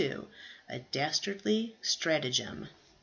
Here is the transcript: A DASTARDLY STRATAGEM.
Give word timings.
A 0.67 0.79
DASTARDLY 0.91 1.75
STRATAGEM. 1.83 2.69